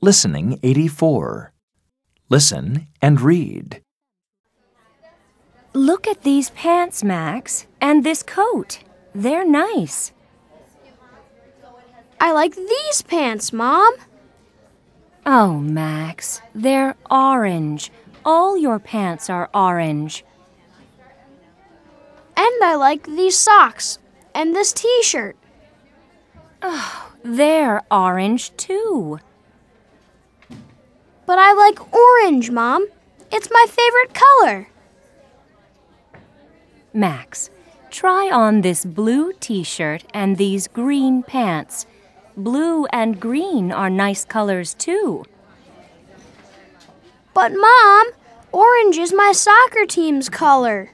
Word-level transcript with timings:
Listening 0.00 0.60
84. 0.62 1.52
Listen 2.28 2.86
and 3.02 3.20
read. 3.20 3.82
Look 5.74 6.06
at 6.06 6.22
these 6.22 6.50
pants, 6.50 7.02
Max, 7.02 7.66
and 7.80 8.04
this 8.04 8.22
coat. 8.22 8.78
They're 9.12 9.44
nice. 9.44 10.12
I 12.20 12.30
like 12.30 12.54
these 12.54 13.02
pants, 13.02 13.52
Mom. 13.52 13.92
Oh, 15.26 15.58
Max, 15.58 16.42
they're 16.54 16.94
orange. 17.10 17.90
All 18.24 18.56
your 18.56 18.78
pants 18.78 19.28
are 19.28 19.50
orange. 19.52 20.24
And 22.36 22.62
I 22.62 22.76
like 22.76 23.04
these 23.04 23.36
socks 23.36 23.98
and 24.32 24.54
this 24.54 24.72
t 24.72 25.02
shirt. 25.02 25.36
Oh, 26.62 27.10
they're 27.24 27.82
orange 27.90 28.56
too. 28.56 29.18
But 31.28 31.38
I 31.38 31.52
like 31.52 31.92
orange, 31.92 32.50
Mom. 32.50 32.86
It's 33.30 33.50
my 33.50 33.66
favorite 33.68 34.14
color. 34.14 34.68
Max, 36.94 37.50
try 37.90 38.30
on 38.30 38.62
this 38.62 38.86
blue 38.86 39.34
t 39.34 39.62
shirt 39.62 40.04
and 40.14 40.38
these 40.38 40.68
green 40.68 41.22
pants. 41.22 41.84
Blue 42.34 42.86
and 42.86 43.20
green 43.20 43.70
are 43.70 43.90
nice 43.90 44.24
colors 44.24 44.72
too. 44.72 45.26
But, 47.34 47.52
Mom, 47.52 48.06
orange 48.50 48.96
is 48.96 49.12
my 49.12 49.32
soccer 49.32 49.84
team's 49.84 50.30
color. 50.30 50.92